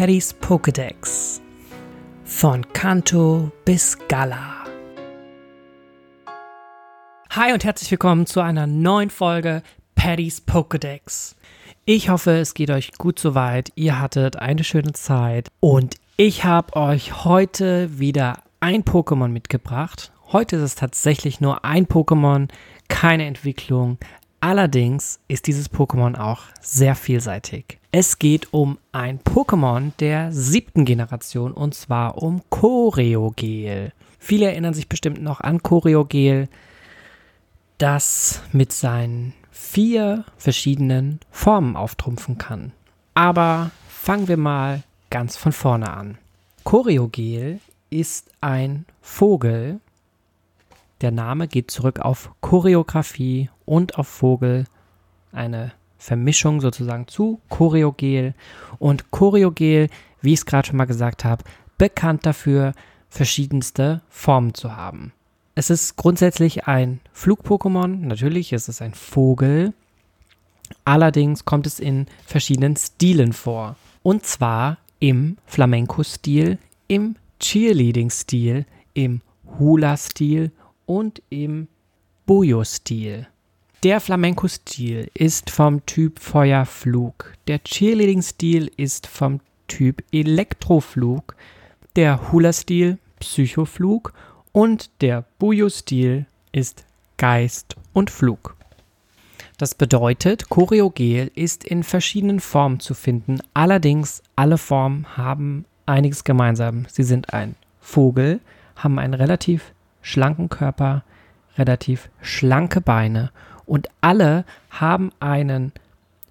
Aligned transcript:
Paddys 0.00 0.34
Pokédex. 0.40 1.42
Von 2.24 2.66
Kanto 2.72 3.52
bis 3.66 3.98
Gala. 4.08 4.64
Hi 7.28 7.52
und 7.52 7.64
herzlich 7.64 7.90
willkommen 7.90 8.24
zu 8.24 8.40
einer 8.40 8.66
neuen 8.66 9.10
Folge 9.10 9.62
Paddys 9.96 10.40
Pokédex. 10.46 11.34
Ich 11.84 12.08
hoffe, 12.08 12.30
es 12.30 12.54
geht 12.54 12.70
euch 12.70 12.92
gut 12.92 13.18
soweit. 13.18 13.72
Ihr 13.74 14.00
hattet 14.00 14.36
eine 14.36 14.64
schöne 14.64 14.94
Zeit. 14.94 15.50
Und 15.60 15.96
ich 16.16 16.46
habe 16.46 16.76
euch 16.76 17.26
heute 17.26 17.98
wieder 17.98 18.38
ein 18.60 18.84
Pokémon 18.84 19.28
mitgebracht. 19.28 20.12
Heute 20.32 20.56
ist 20.56 20.62
es 20.62 20.74
tatsächlich 20.76 21.42
nur 21.42 21.66
ein 21.66 21.84
Pokémon, 21.84 22.48
keine 22.88 23.26
Entwicklung. 23.26 23.98
Allerdings 24.40 25.20
ist 25.28 25.46
dieses 25.46 25.70
Pokémon 25.70 26.18
auch 26.18 26.44
sehr 26.60 26.94
vielseitig. 26.94 27.78
Es 27.92 28.18
geht 28.18 28.52
um 28.52 28.78
ein 28.92 29.20
Pokémon 29.20 29.92
der 29.98 30.32
siebten 30.32 30.84
Generation 30.84 31.52
und 31.52 31.74
zwar 31.74 32.22
um 32.22 32.40
Choreogel. 32.48 33.92
Viele 34.18 34.46
erinnern 34.46 34.74
sich 34.74 34.88
bestimmt 34.88 35.20
noch 35.20 35.40
an 35.40 35.62
Choreogel, 35.62 36.48
das 37.78 38.42
mit 38.52 38.72
seinen 38.72 39.34
vier 39.50 40.24
verschiedenen 40.36 41.20
Formen 41.30 41.76
auftrumpfen 41.76 42.38
kann. 42.38 42.72
Aber 43.14 43.70
fangen 43.88 44.28
wir 44.28 44.36
mal 44.38 44.82
ganz 45.10 45.36
von 45.36 45.52
vorne 45.52 45.92
an. 45.92 46.16
Choreogel 46.64 47.60
ist 47.90 48.30
ein 48.40 48.86
Vogel. 49.02 49.80
Der 51.00 51.10
Name 51.10 51.48
geht 51.48 51.70
zurück 51.70 52.00
auf 52.00 52.30
Choreografie 52.40 53.48
und 53.64 53.96
auf 53.96 54.06
Vogel. 54.06 54.64
Eine 55.32 55.72
Vermischung 55.96 56.60
sozusagen 56.60 57.08
zu 57.08 57.40
Choreogel. 57.48 58.34
Und 58.78 59.10
Choreogel, 59.10 59.88
wie 60.20 60.32
ich 60.32 60.40
es 60.40 60.46
gerade 60.46 60.68
schon 60.68 60.76
mal 60.76 60.84
gesagt 60.84 61.24
habe, 61.24 61.44
bekannt 61.78 62.26
dafür, 62.26 62.74
verschiedenste 63.08 64.02
Formen 64.08 64.54
zu 64.54 64.76
haben. 64.76 65.12
Es 65.54 65.70
ist 65.70 65.96
grundsätzlich 65.96 66.66
ein 66.66 67.00
Flug-Pokémon. 67.12 68.06
Natürlich 68.06 68.52
ist 68.52 68.68
es 68.68 68.82
ein 68.82 68.94
Vogel. 68.94 69.72
Allerdings 70.84 71.44
kommt 71.44 71.66
es 71.66 71.80
in 71.80 72.06
verschiedenen 72.26 72.76
Stilen 72.76 73.32
vor. 73.32 73.76
Und 74.02 74.26
zwar 74.26 74.78
im 74.98 75.38
Flamenco-Stil, 75.46 76.58
im 76.88 77.16
Cheerleading-Stil, 77.40 78.66
im 78.94 79.22
Hula-Stil 79.58 80.52
und 80.90 81.22
im 81.30 81.68
Bojo-Stil. 82.26 83.28
Der 83.84 84.00
Flamenco-Stil 84.00 85.08
ist 85.14 85.48
vom 85.48 85.86
Typ 85.86 86.18
Feuerflug. 86.18 87.32
Der 87.46 87.62
Cheerleading-Stil 87.62 88.72
ist 88.76 89.06
vom 89.06 89.38
Typ 89.68 90.02
Elektroflug. 90.10 91.36
Der 91.94 92.32
Hula-Stil 92.32 92.98
Psychoflug 93.20 94.12
und 94.50 94.90
der 95.00 95.24
Bujo-Stil 95.38 96.26
ist 96.50 96.84
Geist 97.18 97.76
und 97.92 98.10
Flug. 98.10 98.56
Das 99.58 99.76
bedeutet, 99.76 100.48
Choreogel 100.48 101.30
ist 101.36 101.62
in 101.62 101.84
verschiedenen 101.84 102.40
Formen 102.40 102.80
zu 102.80 102.94
finden, 102.94 103.40
allerdings 103.54 104.24
alle 104.34 104.58
Formen 104.58 105.16
haben 105.16 105.66
einiges 105.86 106.24
gemeinsam. 106.24 106.86
Sie 106.90 107.04
sind 107.04 107.32
ein 107.32 107.54
Vogel, 107.80 108.40
haben 108.74 108.98
einen 108.98 109.14
relativ 109.14 109.72
schlanken 110.02 110.48
Körper, 110.48 111.04
relativ 111.56 112.10
schlanke 112.20 112.80
Beine 112.80 113.30
und 113.66 113.88
alle 114.00 114.44
haben 114.70 115.12
einen 115.20 115.72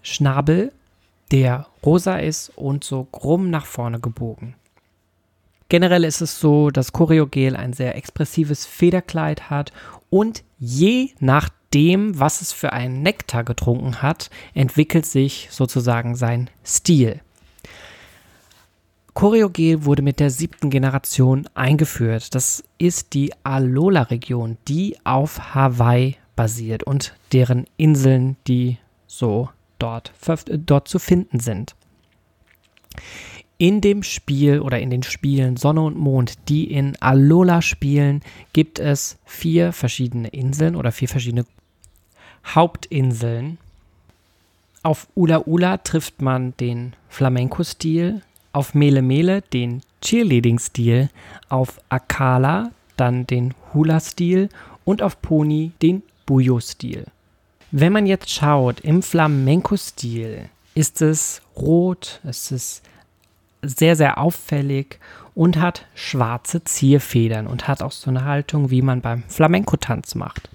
Schnabel, 0.02 0.72
der 1.32 1.68
rosa 1.86 2.18
ist 2.18 2.50
und 2.56 2.84
so 2.84 3.04
krumm 3.04 3.50
nach 3.50 3.66
vorne 3.66 4.00
gebogen. 4.00 4.56
Generell 5.70 6.04
ist 6.04 6.22
es 6.22 6.40
so, 6.40 6.72
dass 6.72 6.94
Choreogel 6.94 7.56
ein 7.56 7.74
sehr 7.74 7.96
expressives 7.96 8.66
Federkleid 8.66 9.52
hat 9.52 9.72
und 10.10 10.44
je 10.58 11.12
nachdem, 11.20 12.20
was 12.20 12.42
es 12.42 12.52
für 12.52 12.74
einen 12.74 13.04
Nektar 13.04 13.44
getrunken 13.44 14.02
hat, 14.02 14.32
entwickelt 14.56 15.06
sich 15.06 15.48
sozusagen 15.52 16.16
sein 16.16 16.50
Stil. 16.66 17.22
Choreogel 19.14 19.86
wurde 19.86 20.02
mit 20.02 20.20
der 20.20 20.30
siebten 20.30 20.70
Generation 20.70 21.48
eingeführt. 21.54 22.36
Das 22.36 22.64
ist 22.78 23.14
die 23.14 23.34
Alola-Region, 23.44 24.58
die 24.68 24.98
auf 25.04 25.56
Hawaii 25.56 26.16
basiert 26.36 26.84
und 26.84 27.16
deren 27.34 27.66
Inseln, 27.78 28.38
die 28.48 28.78
so 29.08 29.50
dort, 29.78 30.14
dort 30.48 30.88
zu 30.88 31.00
finden 31.00 31.40
sind. 31.40 31.76
In 33.58 33.82
dem 33.82 34.04
Spiel 34.04 34.62
oder 34.62 34.80
in 34.80 34.90
den 34.90 35.04
Spielen 35.04 35.58
Sonne 35.58 35.82
und 35.82 35.98
Mond, 35.98 36.36
die 36.48 36.72
in 36.72 36.96
Alola 37.02 37.62
spielen, 37.62 38.22
gibt 38.54 38.80
es 38.80 39.18
vier 39.26 39.74
verschiedene 39.74 40.30
Inseln 40.30 40.78
oder 40.78 40.94
vier 40.94 41.10
verschiedene 41.10 41.46
Hauptinseln. 42.46 43.58
Auf 44.82 45.08
Ula 45.14 45.44
Ula 45.46 45.76
trifft 45.78 46.22
man 46.22 46.54
den 46.58 46.96
Flamenco-Stil, 47.10 48.22
auf 48.52 48.74
Mele 48.74 49.02
Mele 49.02 49.42
den 49.42 49.82
Cheerleading-Stil, 50.02 51.10
auf 51.50 51.80
Akala 51.90 52.72
dann 52.98 53.28
den 53.28 53.54
Hula-Stil 53.74 54.50
und 54.86 55.02
auf 55.02 55.22
Pony 55.22 55.72
den 55.82 56.04
Bujo-Stil. 56.26 57.06
Wenn 57.72 57.94
man 57.94 58.06
jetzt 58.06 58.30
schaut, 58.30 58.80
im 58.82 59.04
Flamenco-Stil 59.04 60.50
ist 60.74 61.02
es 61.02 61.42
rot, 61.56 62.20
es 62.24 62.52
ist 62.52 62.82
sehr, 63.62 63.96
sehr 63.96 64.18
auffällig 64.18 65.00
und 65.36 65.58
hat 65.58 65.86
schwarze 65.94 66.64
Zierfedern 66.64 67.48
und 67.48 67.68
hat 67.68 67.82
auch 67.82 67.92
so 67.92 68.10
eine 68.10 68.26
Haltung, 68.26 68.72
wie 68.72 68.82
man 68.82 69.02
beim 69.02 69.24
Flamenco-Tanz 69.28 70.16
macht. 70.16 70.50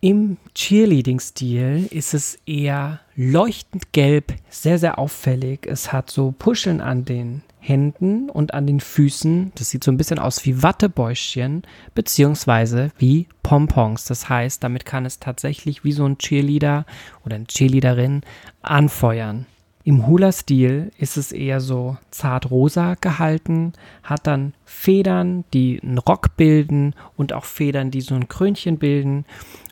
Im 0.00 0.38
Cheerleading-Stil 0.54 1.88
ist 1.90 2.14
es 2.14 2.38
eher 2.46 3.00
leuchtend 3.22 3.92
gelb, 3.92 4.32
sehr, 4.48 4.78
sehr 4.78 4.98
auffällig. 4.98 5.66
Es 5.66 5.92
hat 5.92 6.10
so 6.10 6.32
Puscheln 6.38 6.80
an 6.80 7.04
den 7.04 7.42
Händen 7.58 8.30
und 8.30 8.54
an 8.54 8.66
den 8.66 8.80
Füßen. 8.80 9.52
Das 9.56 9.68
sieht 9.68 9.84
so 9.84 9.92
ein 9.92 9.98
bisschen 9.98 10.18
aus 10.18 10.46
wie 10.46 10.62
Wattebäuschen, 10.62 11.64
beziehungsweise 11.94 12.92
wie 12.96 13.28
Pompons. 13.42 14.06
Das 14.06 14.30
heißt, 14.30 14.64
damit 14.64 14.86
kann 14.86 15.04
es 15.04 15.20
tatsächlich 15.20 15.84
wie 15.84 15.92
so 15.92 16.06
ein 16.06 16.16
Cheerleader 16.16 16.86
oder 17.26 17.36
eine 17.36 17.44
Cheerleaderin 17.44 18.22
anfeuern. 18.62 19.44
Im 19.82 20.06
Hula-Stil 20.06 20.90
ist 20.98 21.16
es 21.16 21.32
eher 21.32 21.60
so 21.60 21.96
zart 22.10 22.50
rosa 22.50 22.96
gehalten, 23.00 23.72
hat 24.02 24.26
dann 24.26 24.52
Federn, 24.66 25.44
die 25.54 25.80
einen 25.82 25.96
Rock 25.96 26.36
bilden 26.36 26.94
und 27.16 27.32
auch 27.32 27.46
Federn, 27.46 27.90
die 27.90 28.02
so 28.02 28.14
ein 28.14 28.28
Krönchen 28.28 28.76
bilden 28.78 29.24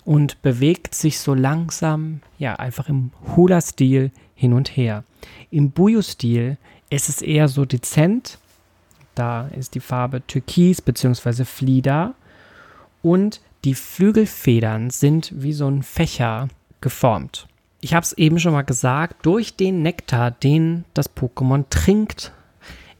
und 0.04 0.40
bewegt 0.40 0.94
sich 0.94 1.20
so 1.20 1.34
langsam, 1.34 2.20
ja, 2.38 2.54
einfach 2.56 2.88
im 2.88 3.10
Hula-Stil 3.36 4.10
hin 4.34 4.54
und 4.54 4.74
her. 4.76 5.04
Im 5.50 5.72
Buyo-Stil 5.72 6.56
ist 6.88 7.10
es 7.10 7.20
eher 7.20 7.48
so 7.48 7.66
dezent. 7.66 8.38
Da 9.14 9.48
ist 9.48 9.74
die 9.74 9.80
Farbe 9.80 10.26
Türkis 10.26 10.80
bzw. 10.80 11.44
Flieder. 11.44 12.14
Und 13.02 13.42
die 13.64 13.74
Flügelfedern 13.74 14.90
sind 14.90 15.32
wie 15.34 15.52
so 15.52 15.68
ein 15.68 15.82
Fächer 15.82 16.48
geformt. 16.80 17.46
Ich 17.80 17.94
habe 17.94 18.04
es 18.04 18.12
eben 18.14 18.40
schon 18.40 18.52
mal 18.52 18.62
gesagt, 18.62 19.24
durch 19.24 19.56
den 19.56 19.82
Nektar, 19.82 20.32
den 20.32 20.84
das 20.94 21.14
Pokémon 21.14 21.64
trinkt, 21.70 22.32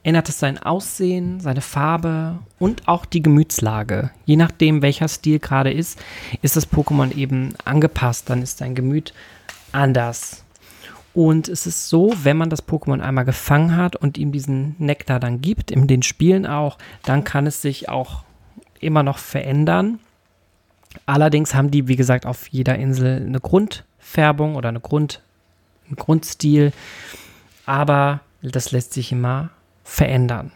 ändert 0.05 0.28
es 0.28 0.39
sein 0.39 0.59
Aussehen, 0.59 1.41
seine 1.41 1.61
Farbe 1.61 2.39
und 2.59 2.87
auch 2.87 3.05
die 3.05 3.22
Gemütslage. 3.22 4.11
Je 4.25 4.37
nachdem, 4.37 4.81
welcher 4.81 5.09
Stil 5.09 5.41
gerade 5.41 5.72
ist, 5.72 5.99
ist 6.43 6.56
das 6.56 6.71
Pokémon 6.71 7.15
eben 7.15 7.55
angepasst. 7.65 8.31
Dann 8.31 8.41
ist 8.41 8.59
sein 8.59 8.75
Gemüt 8.75 9.12
anders. 9.72 10.44
Und 11.13 11.48
es 11.48 11.66
ist 11.66 11.89
so, 11.89 12.15
wenn 12.22 12.36
man 12.36 12.48
das 12.48 12.66
Pokémon 12.66 13.01
einmal 13.01 13.24
gefangen 13.24 13.77
hat 13.77 13.97
und 13.97 14.16
ihm 14.16 14.31
diesen 14.31 14.77
Nektar 14.78 15.19
dann 15.19 15.41
gibt, 15.41 15.72
in 15.72 15.89
den 15.89 16.03
Spielen 16.03 16.47
auch, 16.47 16.78
dann 17.03 17.24
kann 17.24 17.47
es 17.48 17.60
sich 17.60 17.89
auch 17.89 18.22
immer 18.78 19.03
noch 19.03 19.19
verändern. 19.19 19.98
Allerdings 21.07 21.54
haben 21.54 21.72
die, 21.72 21.89
wie 21.89 21.97
gesagt, 21.97 22.24
auf 22.24 22.47
jeder 22.48 22.77
Insel 22.77 23.27
eine 23.27 23.41
Grundfärbung 24.09 24.57
oder 24.57 24.71
eine 24.71 24.81
Grund, 24.81 25.21
einen 25.87 25.97
Grundstil. 25.97 26.72
Aber 27.66 28.21
das 28.41 28.72
lässt 28.72 28.95
sich 28.95 29.13
immer 29.13 29.51
verändern. 29.84 30.51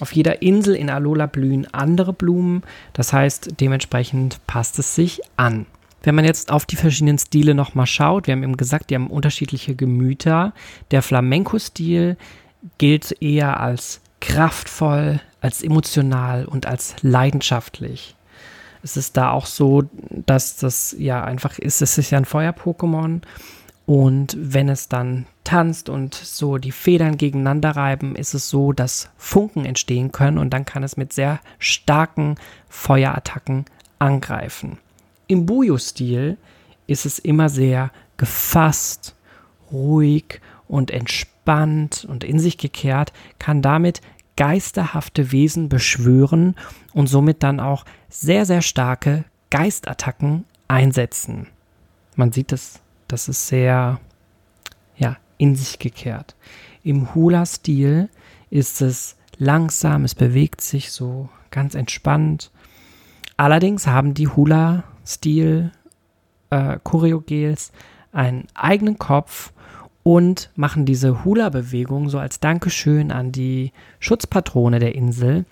Auf 0.00 0.12
jeder 0.12 0.42
Insel 0.42 0.74
in 0.74 0.90
Alola 0.90 1.26
blühen 1.26 1.72
andere 1.72 2.12
Blumen. 2.12 2.62
Das 2.92 3.12
heißt, 3.12 3.60
dementsprechend 3.60 4.44
passt 4.46 4.78
es 4.78 4.94
sich 4.94 5.20
an. 5.36 5.66
Wenn 6.02 6.14
man 6.14 6.24
jetzt 6.24 6.50
auf 6.50 6.66
die 6.66 6.76
verschiedenen 6.76 7.18
Stile 7.18 7.54
nochmal 7.54 7.86
schaut, 7.86 8.26
wir 8.26 8.32
haben 8.32 8.42
eben 8.42 8.56
gesagt, 8.56 8.90
die 8.90 8.96
haben 8.96 9.08
unterschiedliche 9.08 9.74
Gemüter. 9.74 10.52
Der 10.90 11.02
Flamenco-Stil 11.02 12.16
gilt 12.78 13.22
eher 13.22 13.60
als 13.60 14.00
kraftvoll, 14.20 15.20
als 15.40 15.62
emotional 15.62 16.44
und 16.44 16.66
als 16.66 16.96
leidenschaftlich. 17.02 18.16
Es 18.86 18.96
ist 18.96 19.16
da 19.16 19.32
auch 19.32 19.46
so, 19.46 19.82
dass 20.10 20.58
das 20.58 20.94
ja 20.96 21.24
einfach 21.24 21.58
ist, 21.58 21.82
es 21.82 21.98
ist 21.98 22.12
ja 22.12 22.18
ein 22.18 22.24
Feuer-Pokémon 22.24 23.20
Und 23.84 24.36
wenn 24.38 24.68
es 24.68 24.88
dann 24.88 25.26
tanzt 25.42 25.88
und 25.88 26.14
so 26.14 26.58
die 26.58 26.70
Federn 26.70 27.16
gegeneinander 27.16 27.70
reiben, 27.70 28.14
ist 28.14 28.32
es 28.32 28.48
so, 28.48 28.72
dass 28.72 29.10
Funken 29.16 29.64
entstehen 29.64 30.12
können 30.12 30.38
und 30.38 30.50
dann 30.50 30.64
kann 30.64 30.84
es 30.84 30.96
mit 30.96 31.12
sehr 31.12 31.40
starken 31.58 32.36
Feuerattacken 32.68 33.64
angreifen. 33.98 34.78
Im 35.26 35.46
Bujo-Stil 35.46 36.36
ist 36.86 37.06
es 37.06 37.18
immer 37.18 37.48
sehr 37.48 37.90
gefasst, 38.16 39.16
ruhig 39.72 40.40
und 40.68 40.92
entspannt 40.92 42.06
und 42.08 42.22
in 42.22 42.38
sich 42.38 42.56
gekehrt, 42.56 43.12
kann 43.40 43.62
damit 43.62 44.00
geisterhafte 44.36 45.32
Wesen 45.32 45.68
beschwören 45.68 46.54
und 46.92 47.08
somit 47.08 47.42
dann 47.42 47.60
auch 47.60 47.84
sehr, 48.08 48.46
sehr 48.46 48.62
starke 48.62 49.24
Geistattacken 49.50 50.44
einsetzen. 50.68 51.48
Man 52.16 52.32
sieht 52.32 52.52
es, 52.52 52.80
das 53.08 53.28
ist 53.28 53.48
sehr, 53.48 54.00
ja, 54.96 55.16
in 55.38 55.54
sich 55.56 55.78
gekehrt. 55.78 56.34
Im 56.82 57.14
Hula-Stil 57.14 58.08
ist 58.50 58.80
es 58.80 59.16
langsam, 59.38 60.04
es 60.04 60.14
bewegt 60.14 60.60
sich 60.60 60.92
so 60.92 61.28
ganz 61.50 61.74
entspannt. 61.74 62.50
Allerdings 63.36 63.86
haben 63.86 64.14
die 64.14 64.28
Hula-Stil 64.28 65.72
äh, 66.50 66.78
einen 68.12 68.46
eigenen 68.54 68.98
Kopf 68.98 69.52
und 70.06 70.50
machen 70.54 70.86
diese 70.86 71.24
Hula-Bewegung 71.24 72.08
so 72.10 72.20
als 72.20 72.38
Dankeschön 72.38 73.10
an 73.10 73.32
die 73.32 73.72
Schutzpatrone 73.98 74.78
der 74.78 74.94
Insel 74.94 75.46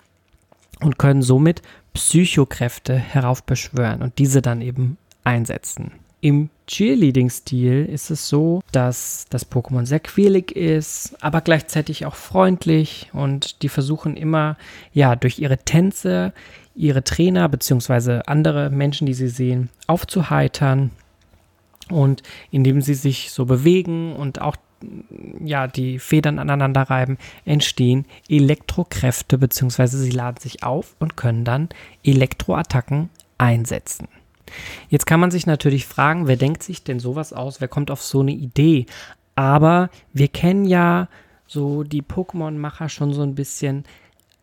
und 0.79 0.97
können 0.97 1.21
somit 1.21 1.61
Psychokräfte 1.93 2.95
heraufbeschwören 2.95 4.01
und 4.01 4.17
diese 4.17 4.41
dann 4.41 4.61
eben 4.61 4.95
einsetzen. 5.25 5.91
Im 6.21 6.49
Cheerleading-Stil 6.67 7.83
ist 7.83 8.09
es 8.11 8.29
so, 8.29 8.61
dass 8.71 9.25
das 9.29 9.51
Pokémon 9.51 9.85
sehr 9.85 9.99
quälig 9.99 10.55
ist, 10.55 11.17
aber 11.19 11.41
gleichzeitig 11.41 12.05
auch 12.05 12.15
freundlich 12.15 13.09
und 13.11 13.61
die 13.61 13.69
versuchen 13.69 14.15
immer, 14.15 14.55
ja, 14.93 15.17
durch 15.17 15.37
ihre 15.37 15.57
Tänze 15.57 16.31
ihre 16.75 17.03
Trainer 17.03 17.49
bzw. 17.49 18.21
andere 18.25 18.69
Menschen, 18.69 19.05
die 19.05 19.15
sie 19.15 19.27
sehen, 19.27 19.67
aufzuheitern 19.85 20.91
und 21.89 22.23
indem 22.51 22.81
sie 22.81 22.95
sich 22.95 23.31
so 23.31 23.45
bewegen 23.45 24.13
und 24.13 24.41
auch 24.41 24.55
ja, 25.43 25.67
die 25.67 25.99
Federn 25.99 26.39
aneinander 26.39 26.83
reiben, 26.83 27.17
entstehen 27.45 28.05
Elektrokräfte 28.29 29.37
bzw. 29.37 29.87
sie 29.87 30.11
laden 30.11 30.39
sich 30.39 30.63
auf 30.63 30.95
und 30.99 31.17
können 31.17 31.43
dann 31.43 31.69
Elektroattacken 32.03 33.09
einsetzen. 33.37 34.07
Jetzt 34.89 35.05
kann 35.05 35.19
man 35.19 35.31
sich 35.31 35.47
natürlich 35.47 35.85
fragen, 35.85 36.27
wer 36.27 36.37
denkt 36.37 36.63
sich 36.63 36.83
denn 36.83 36.99
sowas 36.99 37.33
aus? 37.33 37.61
Wer 37.61 37.67
kommt 37.67 37.89
auf 37.89 38.01
so 38.01 38.21
eine 38.21 38.31
Idee? 38.31 38.85
Aber 39.35 39.89
wir 40.13 40.27
kennen 40.27 40.65
ja 40.65 41.07
so 41.47 41.83
die 41.83 42.01
Pokémon-Macher 42.01 42.89
schon 42.89 43.13
so 43.13 43.21
ein 43.21 43.35
bisschen. 43.35 43.83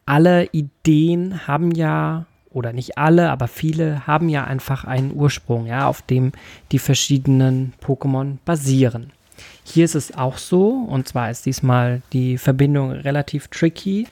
Alle 0.05 0.47
Ideen 0.53 1.47
haben 1.47 1.71
ja, 1.73 2.27
oder 2.53 2.73
nicht 2.73 2.99
alle, 2.99 3.31
aber 3.31 3.49
viele 3.49 4.07
haben 4.07 4.29
ja 4.29 4.45
einfach 4.45 4.85
einen 4.85 5.13
Ursprung, 5.15 5.67
ja, 5.67 5.87
auf 5.87 6.03
dem 6.03 6.33
die 6.71 6.79
verschiedenen 6.79 7.73
Pokémon 7.85 8.37
basieren. 8.45 9.13
Hier 9.65 9.85
ist 9.85 9.95
es 9.95 10.15
auch 10.17 10.39
so, 10.39 10.71
und 10.71 11.09
zwar 11.09 11.31
ist 11.31 11.47
diesmal 11.47 12.03
die 12.13 12.39
Verbindung 12.39 12.91
relativ 12.91 13.49
tricky. 13.49 14.09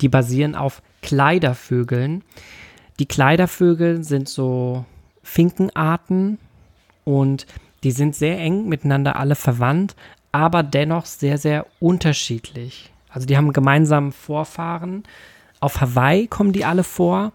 Die 0.00 0.08
basieren 0.08 0.54
auf 0.54 0.82
Kleidervögeln. 1.02 2.22
Die 2.98 3.06
Kleidervögel 3.06 4.04
sind 4.04 4.28
so 4.28 4.84
Finkenarten 5.22 6.38
und 7.04 7.46
die 7.82 7.92
sind 7.92 8.14
sehr 8.14 8.38
eng 8.38 8.68
miteinander 8.68 9.16
alle 9.16 9.34
verwandt, 9.34 9.96
aber 10.32 10.62
dennoch 10.62 11.06
sehr, 11.06 11.38
sehr 11.38 11.66
unterschiedlich. 11.78 12.90
Also 13.08 13.26
die 13.26 13.36
haben 13.36 13.52
gemeinsam 13.52 14.12
Vorfahren. 14.12 15.04
Auf 15.60 15.80
Hawaii 15.80 16.26
kommen 16.26 16.52
die 16.52 16.64
alle 16.64 16.84
vor 16.84 17.32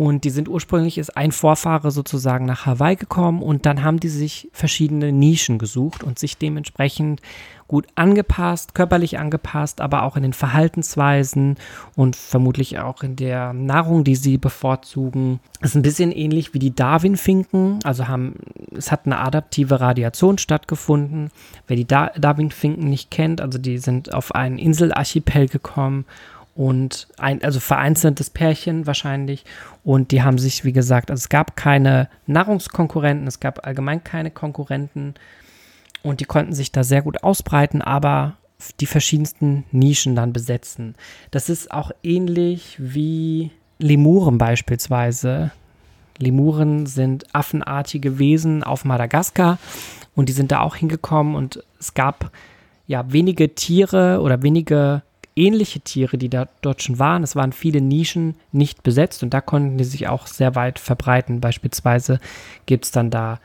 und 0.00 0.24
die 0.24 0.30
sind 0.30 0.48
ursprünglich, 0.48 0.96
ist 0.96 1.14
ein 1.14 1.30
Vorfahre 1.30 1.90
sozusagen 1.90 2.46
nach 2.46 2.64
Hawaii 2.64 2.96
gekommen 2.96 3.42
und 3.42 3.66
dann 3.66 3.84
haben 3.84 4.00
die 4.00 4.08
sich 4.08 4.48
verschiedene 4.50 5.12
Nischen 5.12 5.58
gesucht 5.58 6.02
und 6.02 6.18
sich 6.18 6.38
dementsprechend 6.38 7.20
gut 7.68 7.86
angepasst, 7.96 8.74
körperlich 8.74 9.18
angepasst, 9.18 9.82
aber 9.82 10.04
auch 10.04 10.16
in 10.16 10.22
den 10.22 10.32
Verhaltensweisen 10.32 11.56
und 11.96 12.16
vermutlich 12.16 12.78
auch 12.78 13.02
in 13.02 13.14
der 13.14 13.52
Nahrung, 13.52 14.02
die 14.02 14.16
sie 14.16 14.38
bevorzugen. 14.38 15.38
Das 15.60 15.72
ist 15.72 15.76
ein 15.76 15.82
bisschen 15.82 16.12
ähnlich 16.12 16.54
wie 16.54 16.58
die 16.58 16.74
Darwin-Finken, 16.74 17.80
also 17.84 18.08
haben, 18.08 18.36
es 18.74 18.90
hat 18.90 19.04
eine 19.04 19.18
adaptive 19.18 19.80
Radiation 19.80 20.38
stattgefunden. 20.38 21.30
Wer 21.66 21.76
die 21.76 21.86
Darwin-Finken 21.86 22.88
nicht 22.88 23.10
kennt, 23.10 23.42
also 23.42 23.58
die 23.58 23.76
sind 23.76 24.14
auf 24.14 24.34
einen 24.34 24.56
Inselarchipel 24.56 25.46
gekommen 25.46 26.06
und 26.54 27.08
ein, 27.18 27.42
also 27.42 27.60
vereinzeltes 27.60 28.30
Pärchen 28.30 28.86
wahrscheinlich. 28.86 29.44
Und 29.84 30.10
die 30.10 30.22
haben 30.22 30.38
sich, 30.38 30.64
wie 30.64 30.72
gesagt, 30.72 31.10
also 31.10 31.20
es 31.20 31.28
gab 31.28 31.56
keine 31.56 32.08
Nahrungskonkurrenten, 32.26 33.26
es 33.26 33.40
gab 33.40 33.66
allgemein 33.66 34.04
keine 34.04 34.30
Konkurrenten 34.30 35.14
und 36.02 36.20
die 36.20 36.24
konnten 36.24 36.52
sich 36.52 36.72
da 36.72 36.84
sehr 36.84 37.02
gut 37.02 37.22
ausbreiten, 37.22 37.82
aber 37.82 38.36
die 38.80 38.86
verschiedensten 38.86 39.64
Nischen 39.70 40.14
dann 40.14 40.32
besetzen. 40.32 40.94
Das 41.30 41.48
ist 41.48 41.70
auch 41.70 41.92
ähnlich 42.02 42.76
wie 42.78 43.50
Lemuren 43.78 44.38
beispielsweise. 44.38 45.50
Lemuren 46.18 46.84
sind 46.86 47.34
affenartige 47.34 48.18
Wesen 48.18 48.62
auf 48.62 48.84
Madagaskar 48.84 49.58
und 50.14 50.28
die 50.28 50.34
sind 50.34 50.52
da 50.52 50.60
auch 50.60 50.76
hingekommen 50.76 51.34
und 51.34 51.62
es 51.78 51.94
gab 51.94 52.30
ja 52.86 53.10
wenige 53.10 53.54
Tiere 53.54 54.20
oder 54.20 54.42
wenige 54.42 55.02
ähnliche 55.36 55.80
Tiere, 55.80 56.18
die 56.18 56.28
da 56.28 56.48
dort 56.60 56.82
schon 56.82 56.98
waren. 56.98 57.22
Es 57.22 57.36
waren 57.36 57.52
viele 57.52 57.80
Nischen 57.80 58.34
nicht 58.52 58.82
besetzt 58.82 59.22
und 59.22 59.32
da 59.32 59.40
konnten 59.40 59.78
die 59.78 59.84
sich 59.84 60.08
auch 60.08 60.26
sehr 60.26 60.54
weit 60.54 60.78
verbreiten. 60.78 61.40
Beispielsweise 61.40 62.20
gibt 62.66 62.84
es 62.84 62.90
dann 62.90 63.10
da 63.10 63.40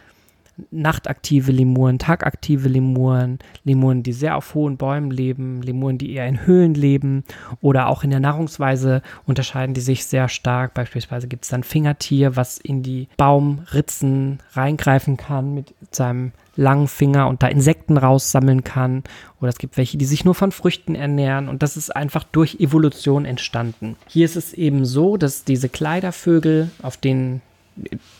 nachtaktive 0.72 1.52
Lemuren, 1.52 2.00
tagaktive 2.00 2.70
Lemuren, 2.70 3.40
Lemuren, 3.64 4.04
die 4.04 4.14
sehr 4.14 4.38
auf 4.38 4.54
hohen 4.54 4.78
Bäumen 4.78 5.12
leben, 5.12 5.62
Lemuren, 5.62 5.98
die 5.98 6.14
eher 6.14 6.28
in 6.28 6.46
Höhlen 6.46 6.74
leben 6.74 7.24
oder 7.62 7.88
auch 7.88 8.04
in 8.04 8.10
der 8.10 8.20
Nahrungsweise 8.20 9.02
unterscheiden 9.26 9.74
die 9.74 9.82
sich 9.82 10.06
sehr 10.06 10.30
stark. 10.30 10.74
Beispielsweise 10.74 11.28
gibt 11.28 11.44
es 11.44 11.50
dann 11.50 11.64
Fingertier, 11.64 12.36
was 12.36 12.58
in 12.58 12.84
die 12.84 13.08
Baumritzen 13.18 14.40
reingreifen 14.54 15.18
kann 15.18 15.54
mit 15.54 15.74
seinem 15.92 16.32
langen 16.56 16.88
Finger 16.88 17.28
und 17.28 17.44
da 17.44 17.48
Insekten 17.48 17.98
raussammeln 17.98 18.64
kann. 18.64 19.04
Oder 19.42 19.50
es 19.50 19.58
gibt 19.58 19.76
welche, 19.76 19.98
die 19.98 20.06
sich 20.06 20.24
nur 20.24 20.36
von 20.36 20.54
Früchten 20.54 20.96
ernähren 20.96 21.50
und 21.50 21.64
das 21.64 21.76
ist 21.76 21.94
einfach 21.94 22.24
durch 22.24 22.60
Evolution 22.60 23.26
entstanden. 23.26 23.98
Hier 24.08 24.26
ist 24.26 24.38
es 24.38 24.54
eben 24.54 24.86
so, 24.86 25.18
dass 25.18 25.44
diese 25.44 25.68
Kleidervögel, 25.68 26.72
auf 26.82 26.96
denen 26.96 27.42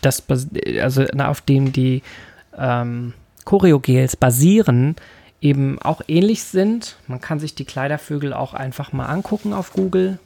das, 0.02 0.24
also 0.82 1.06
auf 1.06 1.42
dem 1.42 1.72
die 1.72 2.02
ähm, 2.58 3.14
Choreogels 3.46 4.16
basieren, 4.16 4.96
eben 5.42 5.80
auch 5.82 6.02
ähnlich 6.08 6.44
sind. 6.44 6.98
Man 7.08 7.22
kann 7.22 7.40
sich 7.40 7.56
die 7.56 7.66
Kleidervögel 7.66 8.34
auch 8.34 8.54
einfach 8.54 8.92
mal 8.92 9.06
angucken 9.06 9.54
auf 9.54 9.74
Google. 9.74 10.20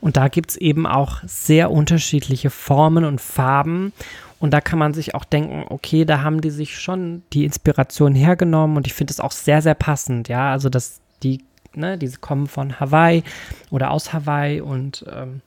Und 0.00 0.16
da 0.16 0.28
gibt 0.28 0.50
es 0.50 0.56
eben 0.56 0.86
auch 0.86 1.22
sehr 1.24 1.70
unterschiedliche 1.70 2.50
Formen 2.50 3.04
und 3.04 3.20
Farben. 3.20 3.92
Und 4.38 4.52
da 4.52 4.60
kann 4.60 4.78
man 4.78 4.92
sich 4.92 5.14
auch 5.14 5.24
denken, 5.24 5.64
okay, 5.70 6.04
da 6.04 6.22
haben 6.22 6.42
die 6.42 6.50
sich 6.50 6.78
schon 6.78 7.22
die 7.32 7.46
Inspiration 7.46 8.14
hergenommen. 8.14 8.76
Und 8.76 8.86
ich 8.86 8.92
finde 8.92 9.12
es 9.12 9.20
auch 9.20 9.32
sehr, 9.32 9.62
sehr 9.62 9.74
passend. 9.74 10.28
Ja, 10.28 10.50
also 10.52 10.68
dass 10.68 11.00
die, 11.22 11.42
ne, 11.74 11.96
diese 11.96 12.18
kommen 12.18 12.46
von 12.46 12.78
Hawaii 12.78 13.24
oder 13.70 13.90
aus 13.90 14.12
Hawaii 14.12 14.60
und 14.60 15.06
ähm, 15.10 15.40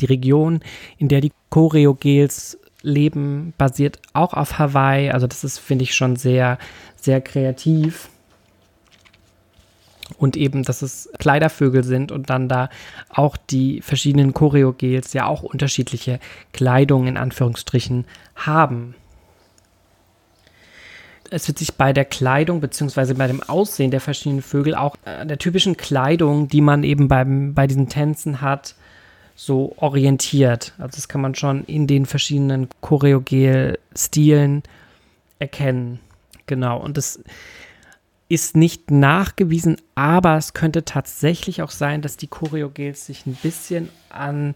die 0.00 0.06
Region, 0.06 0.60
in 0.98 1.08
der 1.08 1.20
die 1.20 1.32
Choreogels 1.50 2.58
leben, 2.82 3.54
basiert 3.58 4.00
auch 4.12 4.34
auf 4.34 4.58
Hawaii. 4.58 5.10
Also 5.10 5.26
das 5.26 5.44
ist, 5.44 5.58
finde 5.58 5.84
ich, 5.84 5.94
schon 5.94 6.16
sehr, 6.16 6.58
sehr 6.96 7.20
kreativ. 7.20 8.08
Und 10.18 10.36
eben, 10.36 10.62
dass 10.62 10.82
es 10.82 11.08
Kleidervögel 11.18 11.84
sind 11.84 12.12
und 12.12 12.28
dann 12.28 12.48
da 12.48 12.68
auch 13.08 13.36
die 13.36 13.80
verschiedenen 13.80 14.34
Choreogels 14.34 15.12
ja 15.14 15.26
auch 15.26 15.42
unterschiedliche 15.42 16.20
Kleidung 16.52 17.06
in 17.06 17.16
Anführungsstrichen 17.16 18.04
haben. 18.36 18.94
Es 21.30 21.48
wird 21.48 21.58
sich 21.58 21.74
bei 21.74 21.94
der 21.94 22.04
Kleidung 22.04 22.60
bzw. 22.60 23.14
bei 23.14 23.26
dem 23.26 23.42
Aussehen 23.42 23.90
der 23.90 24.02
verschiedenen 24.02 24.42
Vögel 24.42 24.74
auch 24.74 24.96
äh, 25.06 25.24
der 25.24 25.38
typischen 25.38 25.78
Kleidung, 25.78 26.48
die 26.48 26.60
man 26.60 26.84
eben 26.84 27.08
beim, 27.08 27.54
bei 27.54 27.66
diesen 27.66 27.88
Tänzen 27.88 28.42
hat, 28.42 28.74
so 29.34 29.74
orientiert. 29.76 30.74
Also 30.78 30.96
das 30.96 31.08
kann 31.08 31.20
man 31.20 31.34
schon 31.34 31.64
in 31.64 31.86
den 31.86 32.06
verschiedenen 32.06 32.68
Choreogel-Stilen 32.80 34.62
erkennen. 35.38 36.00
Genau. 36.46 36.78
Und 36.78 36.96
das 36.96 37.20
ist 38.28 38.56
nicht 38.56 38.90
nachgewiesen, 38.90 39.76
aber 39.94 40.36
es 40.36 40.54
könnte 40.54 40.84
tatsächlich 40.84 41.62
auch 41.62 41.70
sein, 41.70 42.02
dass 42.02 42.16
die 42.16 42.28
Choreogels 42.28 43.06
sich 43.06 43.26
ein 43.26 43.36
bisschen 43.42 43.88
an, 44.08 44.54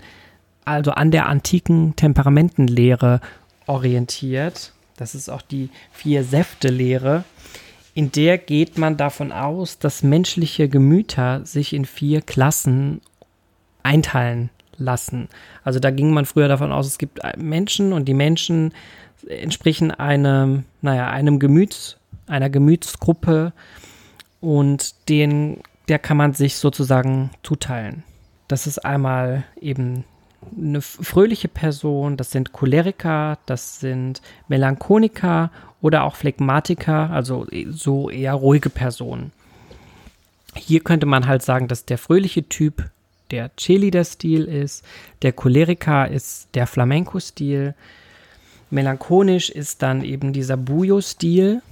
also 0.65 0.93
an 0.93 1.11
der 1.11 1.27
antiken 1.27 1.95
Temperamentenlehre 1.97 3.21
orientiert. 3.67 4.73
Das 4.97 5.15
ist 5.15 5.29
auch 5.29 5.43
die 5.43 5.69
Vier-Säfte-Lehre, 5.93 7.25
In 7.97 8.13
der 8.13 8.37
geht 8.37 8.77
man 8.77 8.99
davon 8.99 9.33
aus, 9.33 9.79
dass 9.79 10.03
menschliche 10.03 10.69
Gemüter 10.69 11.47
sich 11.47 11.73
in 11.73 11.87
vier 11.87 12.21
Klassen 12.21 13.01
einteilen 13.83 14.51
lassen. 14.79 15.29
Also 15.65 15.79
da 15.79 15.91
ging 15.91 16.13
man 16.13 16.25
früher 16.25 16.49
davon 16.49 16.73
aus, 16.73 16.87
es 16.87 16.99
gibt 16.99 17.21
Menschen 17.37 17.93
und 17.93 18.07
die 18.07 18.15
Menschen 18.15 18.73
entsprechen 19.29 19.91
einem, 19.91 20.65
naja, 20.83 21.09
einem 21.09 21.39
Gemüts, 21.39 21.97
einer 22.27 22.51
Gemütsgruppe 22.51 23.53
und 24.41 25.09
den, 25.09 25.61
der 25.89 25.99
kann 25.99 26.17
man 26.17 26.33
sich 26.35 26.57
sozusagen 26.57 27.31
zuteilen. 27.43 28.03
Das 28.49 28.67
ist 28.67 28.85
einmal 28.85 29.45
eben 29.61 30.05
eine 30.57 30.81
fröhliche 30.81 31.49
Person, 31.49 32.17
das 32.17 32.31
sind 32.31 32.53
Choleriker, 32.53 33.39
das 33.47 33.81
sind 33.81 34.23
Melancholiker 34.49 35.51
oder 35.81 36.05
auch 36.05 36.15
Phlegmatiker, 36.15 37.11
also 37.11 37.47
so 37.71 38.11
eher 38.11 38.35
ruhige 38.35 38.71
Personen. 38.71 39.33
Hier 40.55 40.81
könnte 40.81 41.07
man 41.07 41.27
halt 41.27 41.43
sagen, 41.43 41.69
dass 41.69 41.85
der 41.85 41.99
fröhliche 41.99 42.49
Typ 42.49 42.91
der 43.31 43.55
Cheerleader-Stil 43.57 44.45
ist, 44.45 44.85
der 45.23 45.33
Choleriker 45.33 46.11
ist 46.11 46.49
der 46.55 46.67
Flamenco-Stil, 46.67 47.75
melancholisch 48.71 49.51
ist 49.51 49.83
dann 49.83 50.03
eben 50.03 50.33
dieser 50.33 50.57
Bujo-Stil 50.57 51.63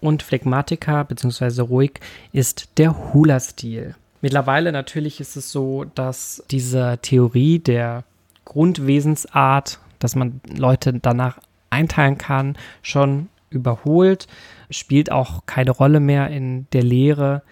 und 0.00 0.22
Phlegmatiker 0.22 1.04
bzw. 1.04 1.62
ruhig 1.62 2.00
ist 2.32 2.68
der 2.78 3.12
Hula-Stil. 3.12 3.94
Mittlerweile 4.20 4.72
natürlich 4.72 5.20
ist 5.20 5.36
es 5.36 5.52
so, 5.52 5.84
dass 5.94 6.42
diese 6.50 6.98
Theorie 7.02 7.58
der 7.58 8.04
Grundwesensart, 8.44 9.78
dass 9.98 10.16
man 10.16 10.40
Leute 10.56 10.94
danach 10.94 11.38
einteilen 11.70 12.18
kann, 12.18 12.56
schon 12.82 13.28
überholt, 13.50 14.26
spielt 14.70 15.12
auch 15.12 15.46
keine 15.46 15.70
Rolle 15.70 16.00
mehr 16.00 16.28
in 16.30 16.66
der 16.72 16.82
Lehre, 16.82 17.42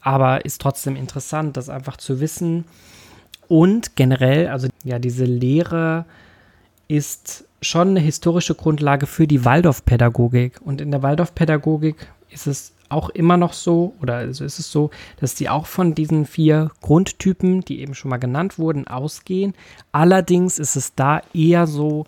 aber 0.00 0.44
ist 0.44 0.60
trotzdem 0.60 0.96
interessant, 0.96 1.56
das 1.56 1.68
einfach 1.68 1.96
zu 1.96 2.20
wissen. 2.20 2.64
Und 3.48 3.96
generell, 3.96 4.48
also 4.48 4.68
ja, 4.84 4.98
diese 4.98 5.24
Lehre 5.24 6.04
ist 6.88 7.44
schon 7.62 7.88
eine 7.88 8.00
historische 8.00 8.54
Grundlage 8.54 9.06
für 9.06 9.26
die 9.26 9.44
Waldorfpädagogik. 9.44 10.60
Und 10.62 10.80
in 10.80 10.90
der 10.90 11.02
Waldorfpädagogik 11.02 11.96
ist 12.30 12.46
es 12.46 12.72
auch 12.88 13.08
immer 13.10 13.36
noch 13.36 13.52
so, 13.52 13.94
oder 14.00 14.16
also 14.16 14.44
ist 14.44 14.58
es 14.58 14.70
so, 14.70 14.90
dass 15.20 15.34
die 15.34 15.48
auch 15.48 15.66
von 15.66 15.94
diesen 15.94 16.26
vier 16.26 16.70
Grundtypen, 16.80 17.60
die 17.60 17.80
eben 17.80 17.94
schon 17.94 18.08
mal 18.08 18.16
genannt 18.16 18.58
wurden, 18.58 18.88
ausgehen. 18.88 19.54
Allerdings 19.92 20.58
ist 20.58 20.76
es 20.76 20.94
da 20.94 21.22
eher 21.32 21.66
so, 21.66 22.06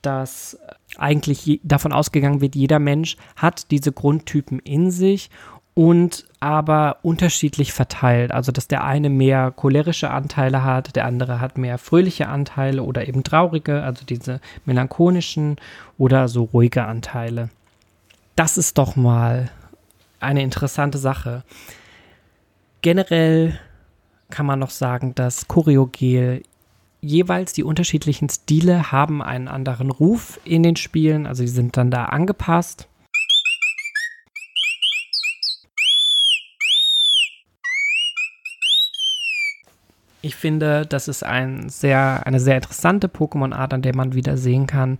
dass 0.00 0.58
eigentlich 0.96 1.60
davon 1.62 1.92
ausgegangen 1.92 2.40
wird, 2.40 2.56
jeder 2.56 2.78
Mensch 2.78 3.16
hat 3.36 3.70
diese 3.70 3.92
Grundtypen 3.92 4.58
in 4.58 4.90
sich 4.90 5.30
und 5.74 6.24
aber 6.40 6.98
unterschiedlich 7.02 7.72
verteilt. 7.72 8.32
Also, 8.32 8.52
dass 8.52 8.68
der 8.68 8.84
eine 8.84 9.08
mehr 9.08 9.50
cholerische 9.50 10.10
Anteile 10.10 10.64
hat, 10.64 10.96
der 10.96 11.06
andere 11.06 11.40
hat 11.40 11.56
mehr 11.56 11.78
fröhliche 11.78 12.28
Anteile 12.28 12.82
oder 12.82 13.06
eben 13.06 13.24
traurige, 13.24 13.82
also 13.82 14.04
diese 14.04 14.40
melancholischen 14.64 15.56
oder 15.98 16.28
so 16.28 16.44
ruhige 16.44 16.84
Anteile. 16.84 17.48
Das 18.36 18.58
ist 18.58 18.78
doch 18.78 18.96
mal 18.96 19.50
eine 20.20 20.42
interessante 20.42 20.98
Sache. 20.98 21.42
Generell 22.82 23.58
kann 24.30 24.46
man 24.46 24.58
noch 24.58 24.70
sagen, 24.70 25.14
dass 25.14 25.46
Choreogel 25.48 26.42
jeweils 27.00 27.52
die 27.52 27.64
unterschiedlichen 27.64 28.28
Stile 28.28 28.92
haben 28.92 29.22
einen 29.22 29.48
anderen 29.48 29.90
Ruf 29.90 30.40
in 30.44 30.62
den 30.62 30.76
Spielen, 30.76 31.26
also 31.26 31.42
sie 31.42 31.52
sind 31.52 31.76
dann 31.76 31.90
da 31.90 32.06
angepasst. 32.06 32.88
Ich 40.22 40.36
finde, 40.36 40.86
das 40.86 41.08
ist 41.08 41.24
ein 41.24 41.68
sehr, 41.68 42.26
eine 42.26 42.40
sehr 42.40 42.54
interessante 42.54 43.08
Pokémon-Art, 43.08 43.74
an 43.74 43.82
der 43.82 43.94
man 43.94 44.14
wieder 44.14 44.36
sehen 44.36 44.66
kann, 44.66 44.98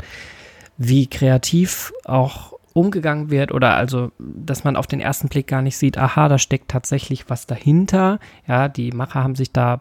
wie 0.76 1.06
kreativ 1.06 1.92
auch 2.04 2.52
umgegangen 2.72 3.30
wird 3.30 3.52
oder 3.52 3.74
also, 3.74 4.10
dass 4.18 4.64
man 4.64 4.76
auf 4.76 4.86
den 4.86 5.00
ersten 5.00 5.28
Blick 5.28 5.46
gar 5.46 5.62
nicht 5.62 5.76
sieht, 5.76 5.98
aha, 5.98 6.28
da 6.28 6.38
steckt 6.38 6.70
tatsächlich 6.70 7.28
was 7.30 7.46
dahinter. 7.46 8.18
Ja, 8.46 8.68
die 8.68 8.92
Macher 8.92 9.22
haben 9.22 9.36
sich 9.36 9.52
da 9.52 9.80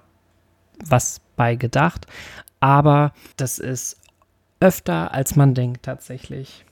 was 0.85 1.21
bei 1.35 1.55
gedacht, 1.55 2.05
aber 2.59 3.13
das 3.37 3.59
ist 3.59 3.97
öfter, 4.59 5.13
als 5.13 5.35
man 5.35 5.53
denkt 5.55 5.83
tatsächlich. 5.83 6.65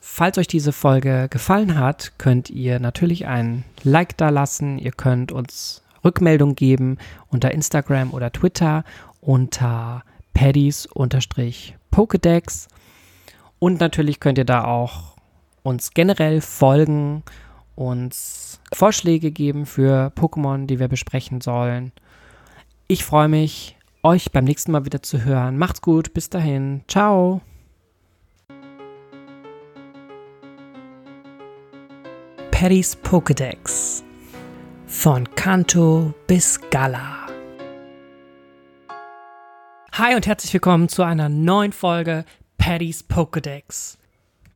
Falls 0.00 0.38
euch 0.38 0.48
diese 0.48 0.72
Folge 0.72 1.28
gefallen 1.30 1.78
hat, 1.78 2.12
könnt 2.18 2.50
ihr 2.50 2.80
natürlich 2.80 3.26
ein 3.26 3.64
Like 3.84 4.16
da 4.16 4.30
lassen. 4.30 4.78
Ihr 4.78 4.90
könnt 4.90 5.30
uns 5.30 5.81
Rückmeldung 6.04 6.54
geben 6.54 6.98
unter 7.28 7.52
Instagram 7.52 8.12
oder 8.12 8.30
Twitter 8.32 8.84
unter 9.20 10.04
Paddies-Pokedex. 10.34 12.68
Und 13.58 13.80
natürlich 13.80 14.20
könnt 14.20 14.38
ihr 14.38 14.44
da 14.44 14.64
auch 14.64 15.16
uns 15.62 15.94
generell 15.94 16.40
folgen, 16.40 17.22
uns 17.76 18.60
Vorschläge 18.74 19.30
geben 19.30 19.66
für 19.66 20.12
Pokémon, 20.16 20.66
die 20.66 20.80
wir 20.80 20.88
besprechen 20.88 21.40
sollen. 21.40 21.92
Ich 22.88 23.04
freue 23.04 23.28
mich, 23.28 23.76
euch 24.02 24.32
beim 24.32 24.44
nächsten 24.44 24.72
Mal 24.72 24.84
wieder 24.84 25.02
zu 25.02 25.24
hören. 25.24 25.56
Macht's 25.56 25.80
gut, 25.80 26.12
bis 26.12 26.28
dahin. 26.28 26.82
Ciao. 26.88 27.40
Paddy's 32.50 32.96
Pokédex 33.02 34.04
von 34.92 35.34
Kanto 35.34 36.12
bis 36.26 36.60
Gala. 36.70 37.26
Hi 39.92 40.14
und 40.14 40.26
herzlich 40.26 40.52
willkommen 40.52 40.90
zu 40.90 41.02
einer 41.02 41.30
neuen 41.30 41.72
Folge 41.72 42.24
Paddy's 42.58 43.02
Pokédex. 43.08 43.96